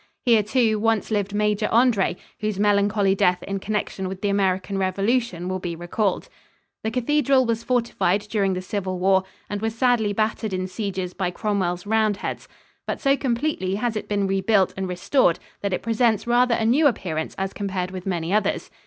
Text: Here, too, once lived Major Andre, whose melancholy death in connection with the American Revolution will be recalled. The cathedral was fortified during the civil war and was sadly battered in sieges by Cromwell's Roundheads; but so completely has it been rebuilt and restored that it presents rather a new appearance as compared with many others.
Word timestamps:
Here, 0.25 0.41
too, 0.41 0.79
once 0.79 1.11
lived 1.11 1.31
Major 1.31 1.69
Andre, 1.71 2.17
whose 2.39 2.59
melancholy 2.59 3.13
death 3.13 3.43
in 3.43 3.59
connection 3.59 4.07
with 4.09 4.23
the 4.23 4.29
American 4.29 4.79
Revolution 4.79 5.47
will 5.47 5.59
be 5.59 5.75
recalled. 5.75 6.27
The 6.83 6.89
cathedral 6.89 7.45
was 7.45 7.61
fortified 7.63 8.21
during 8.21 8.53
the 8.53 8.63
civil 8.63 8.97
war 8.97 9.25
and 9.47 9.61
was 9.61 9.75
sadly 9.75 10.11
battered 10.11 10.53
in 10.53 10.65
sieges 10.65 11.13
by 11.13 11.29
Cromwell's 11.29 11.85
Roundheads; 11.85 12.47
but 12.87 12.99
so 12.99 13.15
completely 13.15 13.75
has 13.75 13.95
it 13.95 14.07
been 14.09 14.25
rebuilt 14.25 14.73
and 14.75 14.87
restored 14.89 15.37
that 15.61 15.71
it 15.71 15.83
presents 15.83 16.25
rather 16.25 16.55
a 16.55 16.65
new 16.65 16.87
appearance 16.87 17.35
as 17.37 17.53
compared 17.53 17.91
with 17.91 18.07
many 18.07 18.33
others. 18.33 18.71